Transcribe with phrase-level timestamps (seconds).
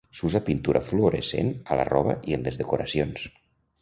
[0.19, 3.29] S'usa pintura fluorescent a la roba i en les decoracions.